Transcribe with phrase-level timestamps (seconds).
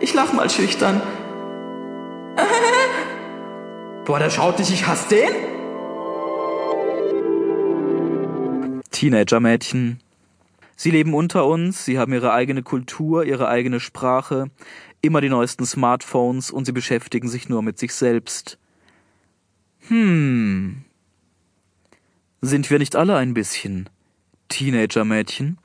[0.00, 1.02] Ich lach mal schüchtern.
[4.04, 5.30] Boah, der schaut dich, ich hasse den?
[8.90, 10.00] Teenager-Mädchen.
[10.76, 14.50] Sie leben unter uns, sie haben ihre eigene Kultur, ihre eigene Sprache,
[15.00, 18.58] immer die neuesten Smartphones und sie beschäftigen sich nur mit sich selbst.
[19.88, 20.84] Hm.
[22.40, 23.90] Sind wir nicht alle ein bisschen
[24.48, 25.58] Teenager-Mädchen?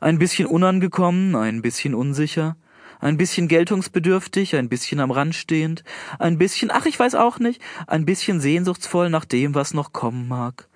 [0.00, 2.56] Ein bisschen unangekommen, ein bisschen unsicher,
[3.00, 5.84] ein bisschen geltungsbedürftig, ein bisschen am Rand stehend,
[6.18, 10.28] ein bisschen, ach, ich weiß auch nicht, ein bisschen sehnsuchtsvoll nach dem, was noch kommen
[10.28, 10.68] mag,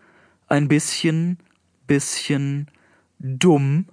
[0.49, 1.39] ein bisschen,
[1.87, 2.71] bisschen
[3.19, 3.87] dumm.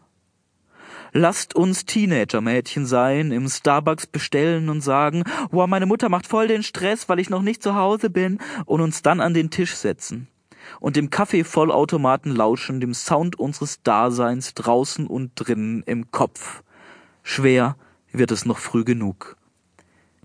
[1.13, 6.63] Lasst uns Teenager-Mädchen sein, im Starbucks bestellen und sagen, wow, meine Mutter macht voll den
[6.63, 10.27] Stress, weil ich noch nicht zu Hause bin, und uns dann an den Tisch setzen
[10.79, 16.63] und dem Kaffeevollautomaten lauschen, dem Sound unseres Daseins draußen und drinnen im Kopf.
[17.23, 17.75] Schwer
[18.11, 19.37] wird es noch früh genug.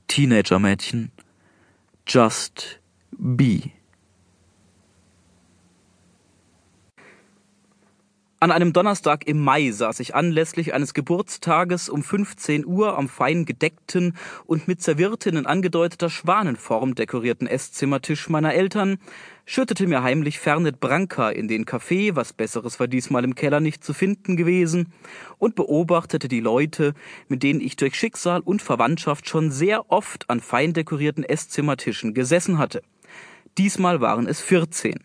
[0.08, 1.10] Teenager-Mädchen.
[2.06, 3.72] Just be.
[8.46, 13.44] An einem Donnerstag im Mai saß ich anlässlich eines Geburtstages um 15 Uhr am fein
[13.44, 18.98] gedeckten und mit Servierten in angedeuteter Schwanenform dekorierten Esszimmertisch meiner Eltern,
[19.46, 23.82] schüttete mir heimlich Fernet Branca in den Kaffee, was Besseres war diesmal im Keller nicht
[23.82, 24.92] zu finden gewesen,
[25.38, 26.94] und beobachtete die Leute,
[27.26, 32.58] mit denen ich durch Schicksal und Verwandtschaft schon sehr oft an fein dekorierten Esszimmertischen gesessen
[32.58, 32.82] hatte.
[33.58, 35.00] Diesmal waren es 14.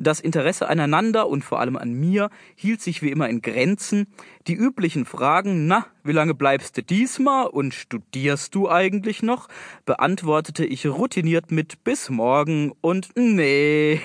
[0.00, 4.06] Das Interesse aneinander und vor allem an mir hielt sich wie immer in Grenzen.
[4.46, 9.48] Die üblichen Fragen, na, wie lange bleibst du diesmal und studierst du eigentlich noch,
[9.86, 14.00] beantwortete ich routiniert mit bis morgen und nee.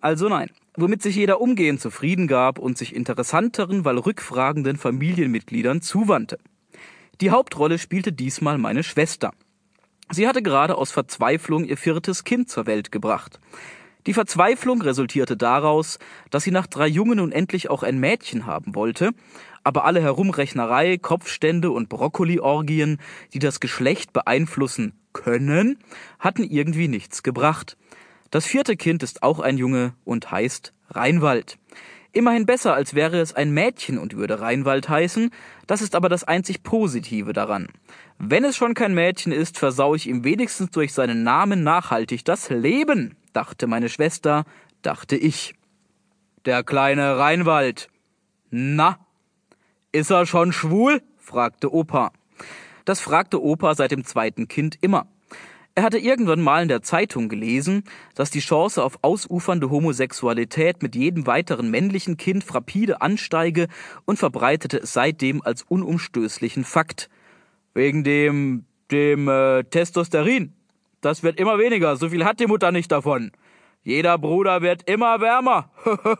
[0.00, 6.38] Also nein, womit sich jeder umgehend zufrieden gab und sich interessanteren, weil rückfragenden Familienmitgliedern zuwandte.
[7.20, 9.32] Die Hauptrolle spielte diesmal meine Schwester.
[10.10, 13.40] Sie hatte gerade aus Verzweiflung ihr viertes Kind zur Welt gebracht.
[14.06, 15.98] Die Verzweiflung resultierte daraus,
[16.30, 19.10] dass sie nach drei Jungen nun endlich auch ein Mädchen haben wollte,
[19.64, 23.00] aber alle Herumrechnerei, Kopfstände und Brokkoliorgien,
[23.34, 25.78] die das Geschlecht beeinflussen können,
[26.20, 27.76] hatten irgendwie nichts gebracht.
[28.30, 31.58] Das vierte Kind ist auch ein Junge und heißt Reinwald.
[32.12, 35.30] Immerhin besser, als wäre es ein Mädchen und würde Reinwald heißen,
[35.66, 37.68] das ist aber das einzig Positive daran.
[38.18, 42.48] Wenn es schon kein Mädchen ist, versau ich ihm wenigstens durch seinen Namen nachhaltig das
[42.48, 44.44] Leben, dachte meine Schwester,
[44.82, 45.54] dachte ich.
[46.44, 47.88] Der kleine Reinwald.
[48.50, 48.98] Na,
[49.92, 51.02] ist er schon schwul?
[51.18, 52.12] fragte Opa.
[52.86, 55.06] Das fragte Opa seit dem zweiten Kind immer.
[55.78, 57.84] Er hatte irgendwann mal in der Zeitung gelesen,
[58.16, 63.68] dass die Chance auf ausufernde Homosexualität mit jedem weiteren männlichen Kind frapide ansteige
[64.04, 67.08] und verbreitete es seitdem als unumstößlichen Fakt.
[67.74, 70.52] Wegen dem, dem äh, Testosterin.
[71.00, 73.30] Das wird immer weniger, so viel hat die Mutter nicht davon.
[73.84, 75.70] Jeder Bruder wird immer wärmer.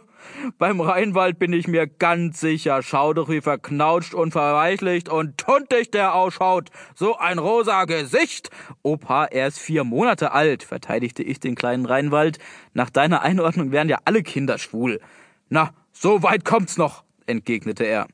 [0.59, 2.83] Beim Rheinwald bin ich mir ganz sicher.
[2.83, 6.71] Schau doch, wie verknautscht und verweichlicht und tuntig der ausschaut.
[6.95, 8.51] So ein rosa Gesicht.
[8.83, 12.39] Opa, er ist vier Monate alt, verteidigte ich den kleinen Rheinwald.
[12.75, 15.01] Nach deiner Einordnung wären ja alle Kinder schwul.
[15.49, 18.07] Na, so weit kommt's noch, entgegnete er.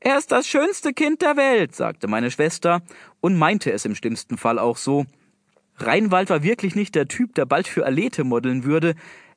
[0.00, 2.82] Er ist das schönste Kind der Welt, sagte meine Schwester
[3.20, 5.06] und meinte es im schlimmsten Fall auch so.
[5.76, 8.94] Reinwald war wirklich nicht der Typ, der bald für Alete modeln würde.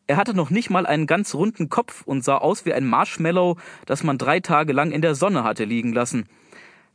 [0.08, 3.58] Er hatte noch nicht mal einen ganz runden Kopf und sah aus wie ein Marshmallow,
[3.86, 6.28] das man drei Tage lang in der Sonne hatte liegen lassen.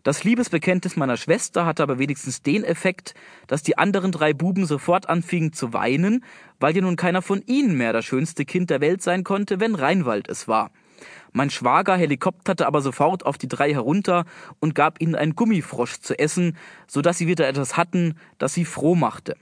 [0.06, 3.14] Das Liebesbekenntnis meiner Schwester hatte aber wenigstens den Effekt,
[3.48, 6.22] dass die anderen drei Buben sofort anfingen zu weinen,
[6.60, 9.74] weil ja nun keiner von ihnen mehr das schönste Kind der Welt sein konnte, wenn
[9.74, 10.70] Reinwald es war.
[11.32, 14.26] Mein Schwager helikopterte aber sofort auf die drei herunter
[14.60, 16.56] und gab ihnen einen Gummifrosch zu essen,
[16.86, 19.36] so dass sie wieder etwas hatten, das sie froh machte.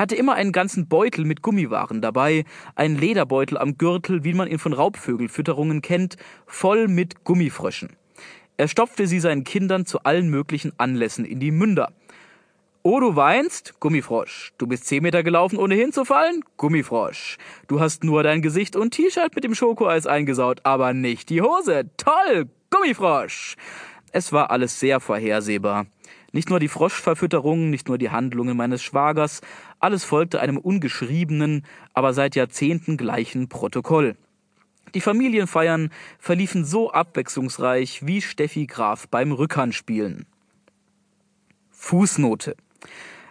[0.00, 4.48] Er hatte immer einen ganzen Beutel mit Gummiwaren dabei, einen Lederbeutel am Gürtel, wie man
[4.48, 6.16] ihn von Raubvögelfütterungen kennt,
[6.46, 7.90] voll mit Gummifröschen.
[8.56, 11.92] Er stopfte sie seinen Kindern zu allen möglichen Anlässen in die Münder.
[12.82, 13.78] Oh, du weinst?
[13.78, 14.54] Gummifrosch.
[14.56, 16.46] Du bist zehn Meter gelaufen, ohne hinzufallen?
[16.56, 17.36] Gummifrosch.
[17.68, 21.90] Du hast nur dein Gesicht und T-Shirt mit dem Schokoeis eingesaut, aber nicht die Hose.
[21.98, 22.48] Toll!
[22.70, 23.56] Gummifrosch!
[24.12, 25.84] Es war alles sehr vorhersehbar.
[26.32, 29.40] Nicht nur die Froschverfütterung, nicht nur die Handlungen meines Schwagers,
[29.80, 34.16] alles folgte einem ungeschriebenen, aber seit Jahrzehnten gleichen Protokoll.
[34.94, 40.26] Die Familienfeiern verliefen so abwechslungsreich wie Steffi Graf beim Rückhandspielen.
[41.70, 42.56] Fußnote.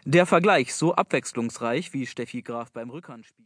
[0.06, 3.38] Der Vergleich so abwechslungsreich wie Steffi Graf beim Rückhandspielen.